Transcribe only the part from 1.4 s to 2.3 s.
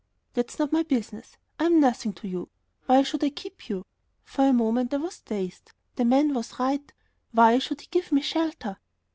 I'm nothing to